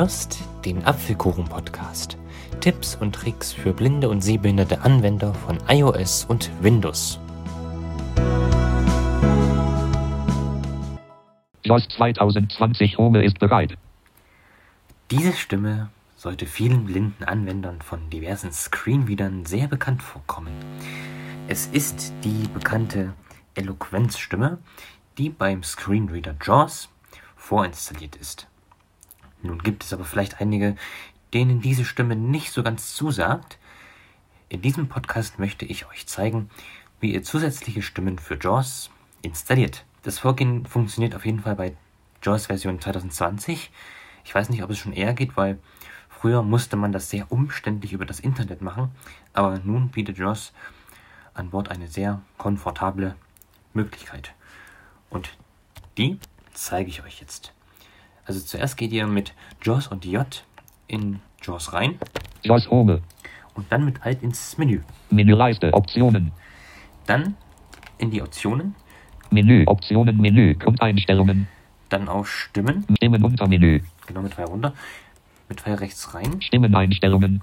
[0.00, 2.16] hörst den Apfelkuchen-Podcast.
[2.60, 7.20] Tipps und Tricks für blinde und sehbehinderte Anwender von iOS und Windows.
[11.64, 13.76] JOS 2020 Home ist bereit.
[15.10, 20.54] Diese Stimme sollte vielen blinden Anwendern von diversen Screenreadern sehr bekannt vorkommen.
[21.46, 23.12] Es ist die bekannte
[23.54, 24.60] Eloquenzstimme,
[25.18, 26.88] die beim Screenreader JAWS
[27.36, 28.49] vorinstalliert ist.
[29.42, 30.76] Nun gibt es aber vielleicht einige,
[31.32, 33.58] denen diese Stimme nicht so ganz zusagt.
[34.48, 36.50] In diesem Podcast möchte ich euch zeigen,
[37.00, 38.90] wie ihr zusätzliche Stimmen für JAWS
[39.22, 39.84] installiert.
[40.02, 41.76] Das Vorgehen funktioniert auf jeden Fall bei
[42.22, 43.70] JAWS Version 2020.
[44.24, 45.58] Ich weiß nicht, ob es schon eher geht, weil
[46.08, 48.90] früher musste man das sehr umständlich über das Internet machen,
[49.32, 50.52] aber nun bietet JAWS
[51.32, 53.14] an Bord eine sehr komfortable
[53.72, 54.34] Möglichkeit.
[55.08, 55.36] Und
[55.96, 56.18] die
[56.52, 57.52] zeige ich euch jetzt.
[58.30, 60.44] Also zuerst geht ihr mit JAWS und J
[60.86, 61.98] in JAWS rein
[62.44, 63.02] JOS Home.
[63.54, 64.82] und dann mit Alt ins Menü.
[65.10, 65.74] Menüleiste.
[65.74, 66.30] Optionen.
[67.08, 67.34] Dann
[67.98, 68.76] in die Optionen,
[69.32, 69.64] Menü.
[69.66, 70.18] Optionen.
[70.20, 70.54] Menü.
[70.54, 71.48] Grundeinstellungen.
[71.88, 73.80] dann auf Stimmen, Stimmen unter Menü.
[74.06, 74.74] genau mit Pfeil runter,
[75.48, 77.42] mit Pfeil rechts rein, Stimmeneinstellungen.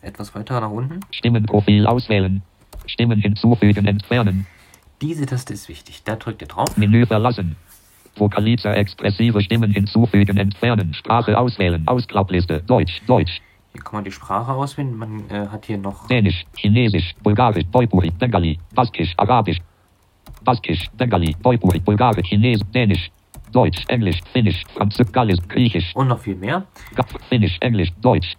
[0.00, 0.98] etwas weiter nach unten.
[1.12, 2.42] Stimmenprofil auswählen.
[2.86, 3.86] Stimmen hinzufügen.
[3.86, 4.46] Entfernen.
[5.00, 6.76] Diese Taste ist wichtig, da drückt ihr drauf.
[6.76, 7.54] Menü verlassen.
[8.16, 10.36] Vokalizer expressive Stimmen hinzufügen.
[10.36, 10.94] Entfernen.
[10.94, 11.86] Sprache auswählen.
[11.86, 12.62] Ausklappliste.
[12.66, 13.00] Deutsch.
[13.06, 13.40] Deutsch.
[13.72, 18.10] Hier kann man die Sprache auswählen, man äh, hat hier noch Dänisch, Chinesisch, Bulgarisch, Beupuri,
[18.10, 19.58] Bengali, Baskisch, Arabisch,
[20.44, 23.10] Baskisch, Bengali, Beupuri, Bulgarisch, Chinesisch, Dänisch,
[23.50, 26.64] Deutsch, Englisch, Finnisch, Französisch, Griechisch, und noch viel mehr.
[27.30, 28.34] Finnisch, Englisch, Deutsch,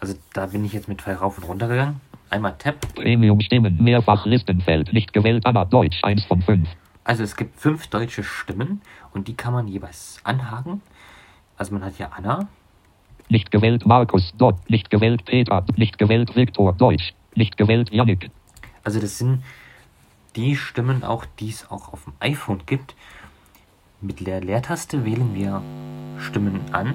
[0.00, 2.00] Also da bin ich jetzt mit Pfeil rauf und runter gegangen.
[2.30, 2.80] Einmal Tab.
[2.96, 6.68] Premium Stimmen, mehrfach Listenfeld, nicht gewählt, Anna, Deutsch, 1 von 5.
[7.04, 8.80] Also es gibt fünf deutsche Stimmen
[9.12, 10.82] und die kann man jeweils anhaken.
[11.56, 12.48] Also man hat hier Anna,
[13.28, 18.30] Nicht gewählt, Markus, Dot, nicht gewählt, Peter, nicht gewählt, Viktor, Deutsch, nicht gewählt, Yannick,
[18.84, 19.42] Also das sind
[20.36, 22.94] die Stimmen auch, die es auch auf dem iPhone gibt.
[24.00, 25.62] Mit der Leertaste wählen wir
[26.18, 26.94] Stimmen an.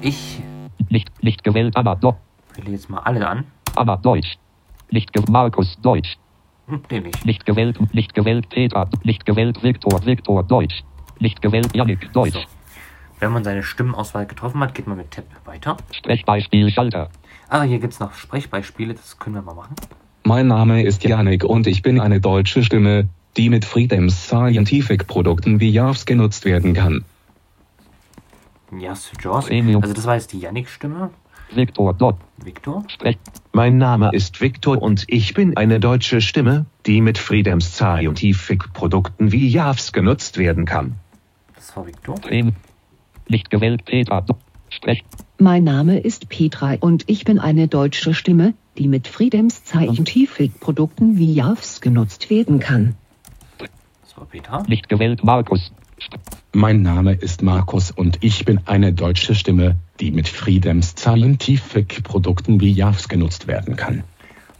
[0.00, 0.42] Ich
[0.88, 2.16] nicht, nicht gewählt, Anna, Dot,
[2.54, 3.44] wähle jetzt mal alle an.
[3.76, 4.38] Anna, Deutsch,
[4.90, 6.16] nicht gewählt, Markus, Deutsch,
[6.70, 7.26] Hm, den nicht.
[7.26, 10.84] nicht gewählt, nicht gewählt, Peter, nicht gewählt, Viktor, Viktor, Deutsch,
[11.18, 12.34] nicht gewählt, Yannick, Deutsch.
[12.34, 12.40] So.
[13.18, 15.76] Wenn man seine Stimmenauswahl getroffen hat, geht man mit Tab weiter.
[15.90, 17.10] Sprechbeispiel Schalter.
[17.48, 19.74] Aber hier gibt es noch Sprechbeispiele, das können wir mal machen.
[20.22, 25.58] Mein Name ist Janik und ich bin eine deutsche Stimme, die mit Freedoms Scientific Produkten
[25.58, 27.04] wie JAWS genutzt werden kann.
[28.78, 29.50] Ja, Jaws.
[29.50, 31.10] Also das war jetzt die Yannick-Stimme.
[31.54, 32.16] Viktor Dot.
[32.44, 32.84] Victor.
[32.88, 33.18] Sprech.
[33.52, 39.32] Mein Name ist Victor und ich bin eine deutsche Stimme, die mit Freedoms Scientific Produkten
[39.32, 40.94] wie JAWS genutzt werden kann.
[41.54, 42.14] Das war Victor.
[42.16, 42.56] Premium.
[43.28, 44.38] Nicht gewählt Peter Dot.
[44.70, 45.04] Sprech.
[45.38, 51.16] Mein Name ist Petra und ich bin eine deutsche Stimme, die mit Freedoms Scientific Produkten
[51.18, 52.94] wie JAWS genutzt werden kann.
[53.58, 54.62] Das war Peter.
[54.68, 55.72] Nicht gewählt Markus.
[56.52, 62.60] Mein Name ist Markus und ich bin eine deutsche Stimme, die mit Freedoms Scientific Produkten
[62.60, 64.02] wie JAWS genutzt werden kann.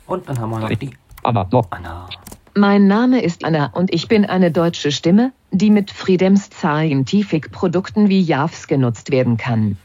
[0.06, 0.90] Und dann haben wir noch die
[1.24, 1.66] Anna Dot.
[1.70, 2.08] Anna.
[2.54, 8.08] Mein Name ist Anna und ich bin eine deutsche Stimme, die mit Freedoms Scientific Produkten
[8.08, 9.76] wie JAWS genutzt werden kann.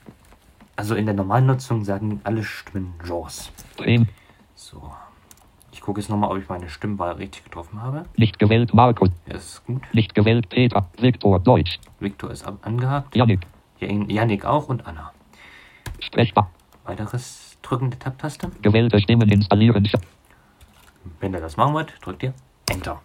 [0.75, 3.51] Also in der normalen Nutzung sagen alle Stimmen Jaws.
[4.53, 4.91] So.
[5.85, 8.05] Ich gucke jetzt nochmal, ob ich meine Stimmwahl richtig getroffen habe.
[8.17, 9.11] Nicht gewählt Markus.
[9.27, 9.83] Ja, ist gut.
[9.93, 10.89] Nicht gewählt Peter.
[10.97, 11.79] Viktor Deutsch.
[11.99, 13.15] Victor ist angehakt.
[13.15, 13.45] Yannick.
[13.79, 15.11] Jan- Yannick auch und Anna.
[15.99, 16.49] Sprechbar.
[16.85, 18.49] Weiteres Drücken der Tab-Taste.
[18.63, 19.87] Gewählte Stimmen installieren.
[21.19, 22.33] Wenn ihr das machen wollt, drückt ihr
[22.67, 22.99] Enter.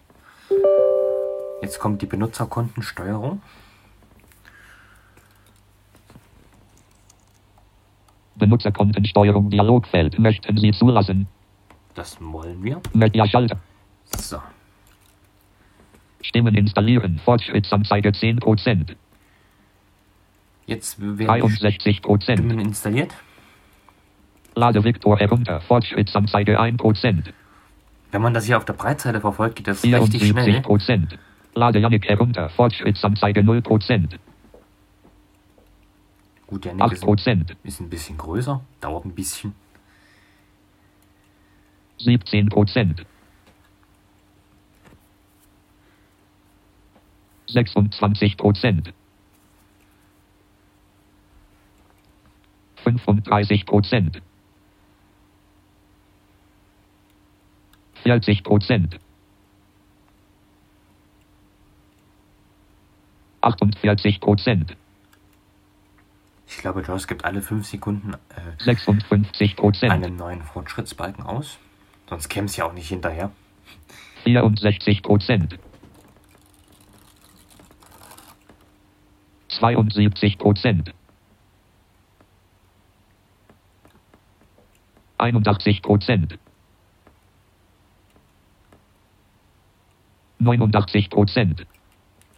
[1.61, 3.43] Jetzt kommt die Benutzerkontensteuerung.
[8.37, 10.17] Benutzerkontensteuerung Dialogfeld.
[10.17, 11.27] Möchten Sie zulassen?
[11.95, 12.81] Das wollen wir.
[12.93, 13.57] Media Schalter.
[14.17, 14.41] So.
[16.21, 17.19] Stimmen installieren.
[17.23, 18.95] Fortschrittsanzeige 10%.
[20.67, 22.21] Jetzt werden die 63%.
[22.21, 23.13] Stimmen installiert.
[24.55, 25.61] Lade Viktor herunter.
[25.61, 27.23] Fortschrittsanzeige 1%.
[28.11, 30.61] Wenn man das hier auf der Breitseite verfolgt, geht das richtig schnell.
[30.61, 31.17] 74%.
[31.53, 32.49] Lade Yannick herunter.
[32.49, 34.17] Fortschrittsanzeige 0%.
[36.47, 37.55] Gut, Yannick ist, 8%.
[37.63, 38.61] ist ein bisschen größer.
[38.81, 39.53] Dauert ein bisschen.
[42.05, 43.05] 17%.
[47.47, 48.93] 26%.
[52.83, 54.21] 35%.
[58.03, 58.99] 40%.
[63.41, 64.75] 48%.
[66.47, 71.57] Ich glaube, JAWS gibt alle 5 Sekunden äh, 56 Prozent, einen neuen Fortschrittsbalken aus.
[72.11, 73.31] Sonst käme es ja auch nicht hinterher.
[74.25, 75.57] 64 Prozent,
[79.47, 80.93] 72 Prozent,
[85.19, 86.37] 81 Prozent,
[90.39, 91.65] 89 Prozent,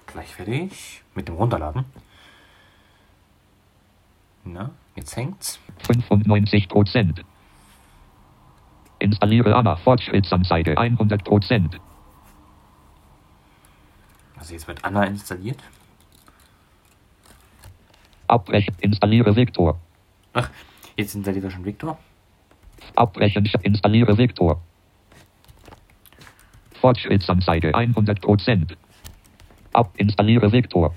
[0.05, 1.01] Gleich fertig.
[1.15, 1.85] Mit dem Runterladen.
[4.43, 5.59] Na, jetzt hängt's.
[5.87, 7.25] 95 Prozent.
[9.03, 11.77] Installiere ANA Fortschrittsanzeige 100 Prozent.
[14.38, 15.61] Also jetzt wird Anna installiert.
[18.27, 18.73] Abbrechen.
[18.79, 19.77] Installiere Vektor.
[20.31, 20.50] Ach,
[20.95, 22.00] jetzt installiert er schon Victor.
[22.95, 23.51] Abbrechen.
[23.63, 24.61] Installiere Vektor.
[26.79, 28.77] Fortschrittsanzeige 100 Prozent.
[29.73, 29.91] Ab.
[29.97, 30.95] Installiere Vektor.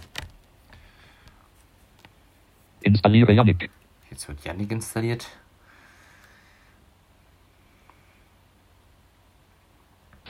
[2.82, 3.68] Installiere Yannick.
[4.10, 5.26] Jetzt wird Yannick installiert.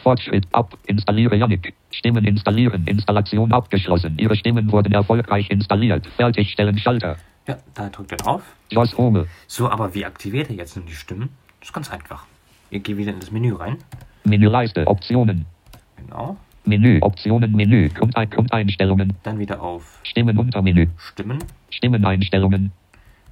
[0.06, 0.78] Fortschritt ab.
[0.86, 1.74] Installiere Yannick.
[1.90, 2.86] Stimmen installieren.
[2.86, 4.16] Installation abgeschlossen.
[4.20, 6.06] Ihre Stimmen wurden erfolgreich installiert.
[6.16, 7.16] Fertigstellen Schalter.
[7.48, 8.42] Ja, da drückt er drauf.
[8.70, 9.26] JAWS Home.
[9.48, 11.30] So, aber wie aktiviert er jetzt nun die Stimmen?
[11.58, 12.24] Das ist ganz einfach.
[12.70, 13.78] Ihr geht wieder in das Menü rein.
[14.22, 14.86] Menüleiste.
[14.86, 15.44] Optionen.
[15.96, 16.36] Genau.
[16.64, 17.00] Menü.
[17.00, 17.50] Optionen.
[17.56, 17.88] Menü.
[17.88, 19.14] Grundein Grundeinstellungen.
[19.24, 20.86] Dann wieder auf Stimmen Untermenü.
[20.98, 21.38] Stimmen.
[21.70, 22.70] Stimmeneinstellungen.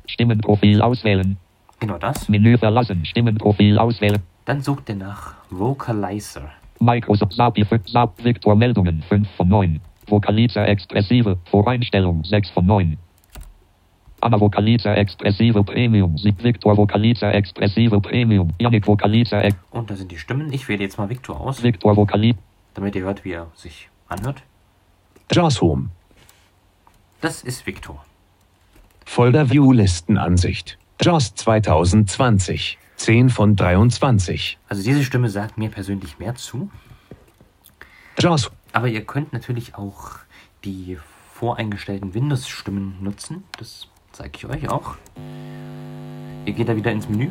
[0.08, 1.36] Stimmenprofil auswählen.
[1.78, 2.28] Genau das.
[2.28, 3.04] Menü verlassen.
[3.04, 4.24] Stimmenprofil auswählen.
[4.44, 6.50] Dann sucht er nach Vocalizer.
[6.84, 9.80] Microsoft SAP für SAP Victor Meldungen 5 von 9.
[10.06, 12.98] Vocalizer Expressive Voreinstellung 6 von 9.
[14.20, 16.16] Anna Vocalizer Expressive Premium.
[16.16, 18.50] Sieg Victor Vocalizer Expressive Premium.
[18.60, 20.52] Yannick Vocalizer Ex Und da sind die Stimmen.
[20.52, 22.38] Ich wähle jetzt mal Victor aus, Victor Vocalizer.
[22.74, 24.42] damit ihr hört, wie er sich anhört.
[25.32, 25.88] JAWS Home.
[27.20, 28.04] Das ist Victor.
[29.04, 30.78] Folder View Listenansicht.
[31.00, 32.78] JAWS 2020.
[32.96, 34.58] 10 von 23.
[34.68, 36.70] Also diese Stimme sagt mir persönlich mehr zu.
[38.18, 40.12] JAWS Aber ihr könnt natürlich auch
[40.64, 40.98] die
[41.32, 43.44] voreingestellten Windows-Stimmen nutzen.
[43.58, 44.94] Das zeige ich euch auch.
[46.46, 47.28] Ihr geht da wieder ins Menü.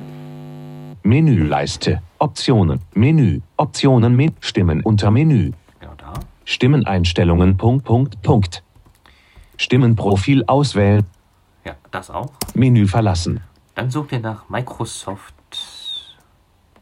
[1.04, 2.02] Menüleiste.
[2.20, 2.82] Optionen.
[2.94, 3.42] Menü.
[3.58, 5.52] Optionen mit Stimmen unter Menü.
[5.80, 6.14] Genau da.
[6.46, 7.58] Stimmeneinstellungen.
[7.58, 8.64] Punkt, Punkt, Punkt.
[9.58, 11.06] Stimmenprofil auswählen.
[11.66, 12.32] Ja, das auch.
[12.54, 13.42] Menü verlassen.
[13.76, 15.34] Dann sucht ihr nach Microsoft.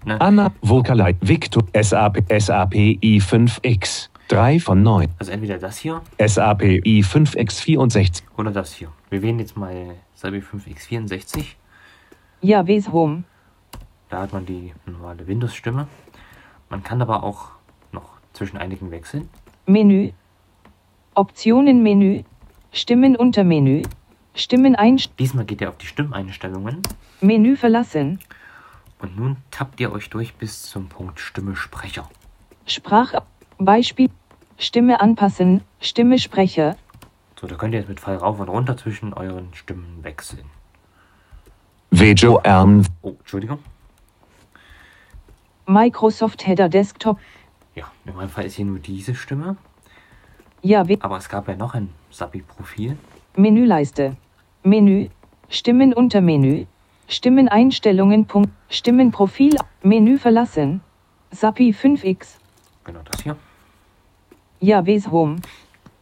[0.04, 4.10] Ne, Anna Vocalite Victor SAP SAP i5X.
[4.30, 5.10] 3 von 9.
[5.20, 8.24] also entweder das hier SAP i5X 64.
[8.38, 8.88] oder das hier.
[9.10, 11.44] Wir wählen jetzt mal Sabi 5x64.
[12.42, 13.24] Ja, Wes Home.
[14.10, 15.88] Da hat man die normale Windows-Stimme.
[16.70, 17.50] Man kann aber auch
[17.92, 19.30] noch zwischen einigen wechseln.
[19.66, 20.12] Menü.
[21.14, 22.24] Optionen Menü.
[22.72, 23.84] Stimmen unter Menü.
[24.34, 25.00] Stimmen ein.
[25.20, 26.82] Diesmal geht ihr auf die Stimmeinstellungen
[27.20, 28.20] Menü verlassen.
[29.02, 32.10] Und nun tappt ihr euch durch bis zum Punkt Stimme Sprecher.
[32.66, 33.14] Sprach.
[33.58, 34.10] Beispiel.
[34.58, 35.62] Stimme anpassen.
[35.80, 36.76] Stimme Sprecher.
[37.40, 40.46] So, da könnt ihr jetzt mit Pfeil rauf und runter zwischen euren Stimmen wechseln.
[41.90, 42.88] Vejo Ern.
[43.02, 43.60] Oh, Entschuldigung.
[45.66, 47.20] Microsoft Header Desktop.
[47.76, 49.58] Ja, in meinem Fall ist hier nur diese Stimme.
[50.62, 52.98] Ja, Aber es gab ja noch ein Sabi-Profil.
[53.36, 54.16] Menüleiste.
[54.64, 55.10] Menü.
[55.50, 56.66] Stimmen unter Menü.
[57.12, 58.26] Stimmeneinstellungen.
[58.26, 58.50] Punkt.
[58.70, 59.56] Stimmenprofil.
[59.84, 60.82] Menü verlassen.
[61.32, 62.38] SAPI 5x.
[62.86, 63.36] Genau das hier.
[64.60, 65.38] Ja, Wes Home.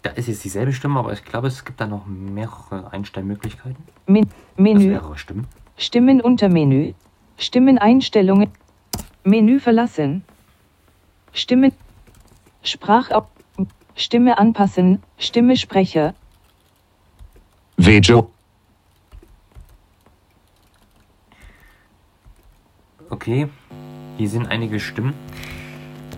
[0.03, 3.83] Da ist jetzt dieselbe Stimme, aber ich glaube, es gibt da noch mehrere Einstellmöglichkeiten.
[4.07, 4.87] Men Also Menü.
[4.89, 5.47] mehrere Stimmen.
[5.77, 6.93] Stimmen unter Menü.
[7.37, 8.49] Stimmeneinstellungen.
[9.23, 10.23] Menü verlassen.
[11.33, 11.71] Stimme.
[12.63, 13.09] Sprach.
[13.95, 15.01] Stimme anpassen.
[15.17, 16.13] Stimme Sprecher.
[17.77, 18.29] Vejo.
[23.29, 23.47] Okay,
[24.17, 25.13] hier sind einige Stimmen,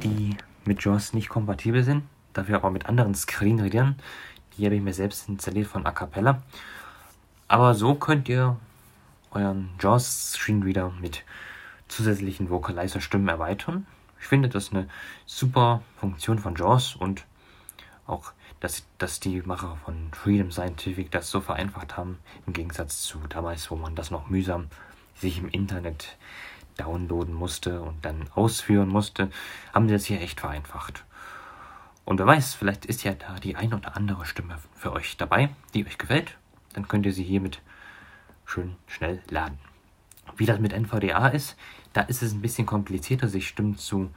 [0.01, 2.03] die mit JAWS nicht kompatibel sind.
[2.31, 3.97] Dafür aber mit anderen Screenreadern.
[4.55, 6.41] Die habe ich mir selbst installiert von Acapella.
[7.49, 8.55] Aber so könnt ihr
[9.31, 11.25] euren JAWS Screenreader mit
[11.89, 13.87] zusätzlichen Vocalizer-Stimmen erweitern.
[14.21, 14.87] Ich finde das eine
[15.25, 17.25] super Funktion von JAWS und
[18.07, 23.19] auch, dass, dass die Macher von Freedom Scientific das so vereinfacht haben, im Gegensatz zu
[23.27, 24.67] damals, wo man das noch mühsam
[25.13, 26.17] sich im Internet
[26.81, 29.29] downloaden musste und dann ausführen musste,
[29.73, 31.03] haben sie das hier echt vereinfacht.
[32.05, 35.49] Und wer weiß, vielleicht ist ja da die ein oder andere Stimme für euch dabei,
[35.73, 36.37] die euch gefällt.
[36.73, 37.61] Dann könnt ihr sie hiermit
[38.45, 39.59] schön schnell laden.
[40.35, 41.57] Wie das mit NVDA ist,
[41.93, 44.09] da ist es ein bisschen komplizierter, sich Stimmen zu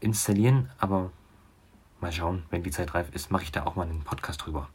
[0.00, 1.10] installieren, aber
[2.00, 4.68] mal schauen, wenn die Zeit reif ist, mache ich da auch mal einen Podcast drüber.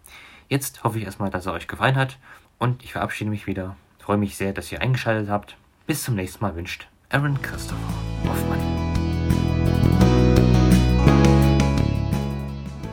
[0.48, 2.18] Jetzt hoffe ich erstmal, dass er euch gefallen hat
[2.58, 3.76] und ich verabschiede mich wieder.
[4.00, 5.59] freue mich sehr, dass ihr eingeschaltet habt.
[5.90, 7.82] Bis zum nächsten Mal wünscht Aaron Christopher
[8.28, 8.60] Hoffmann.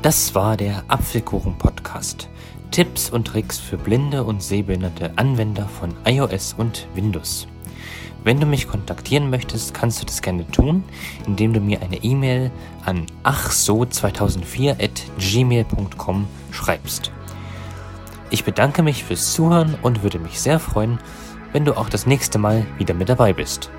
[0.00, 2.30] Das war der Apfelkuchen-Podcast.
[2.70, 7.46] Tipps und Tricks für blinde und sehbehinderte Anwender von iOS und Windows.
[8.24, 10.82] Wenn du mich kontaktieren möchtest, kannst du das gerne tun,
[11.26, 12.50] indem du mir eine E-Mail
[12.86, 17.12] an achso2004 at gmail.com schreibst.
[18.30, 20.98] Ich bedanke mich fürs Zuhören und würde mich sehr freuen,
[21.52, 23.70] wenn du auch das nächste Mal wieder mit dabei bist.